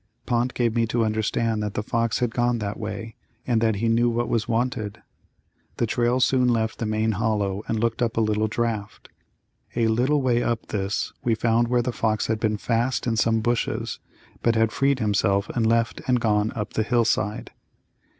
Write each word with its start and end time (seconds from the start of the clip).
Pont 0.25 0.55
gave 0.55 0.73
me 0.75 0.87
to 0.87 1.05
understand 1.05 1.61
that 1.61 1.75
the 1.75 1.83
fox 1.83 2.17
had 2.17 2.33
gone 2.33 2.57
that 2.57 2.79
way 2.79 3.13
and 3.45 3.61
that 3.61 3.75
he 3.75 3.87
knew 3.87 4.09
what 4.09 4.27
was 4.29 4.47
wanted. 4.47 4.99
The 5.77 5.85
trail 5.85 6.19
soon 6.19 6.47
left 6.47 6.79
the 6.79 6.87
main 6.87 7.11
hollow 7.11 7.61
and 7.67 7.79
took 7.79 8.01
up 8.01 8.17
a 8.17 8.19
little 8.21 8.47
draft. 8.47 9.09
A 9.75 9.89
little 9.89 10.19
way 10.23 10.41
up 10.41 10.69
this 10.69 11.13
we 11.23 11.35
found 11.35 11.67
where 11.67 11.83
the 11.83 11.91
fox 11.91 12.25
had 12.25 12.39
been 12.39 12.57
fast 12.57 13.05
in 13.05 13.15
some 13.15 13.41
bushes 13.41 13.99
but 14.41 14.55
had 14.55 14.71
freed 14.71 14.97
himself 14.97 15.49
and 15.49 15.67
left 15.67 16.01
and 16.07 16.19
gone 16.19 16.51
up 16.55 16.73
the 16.73 16.81
hillside. 16.81 17.51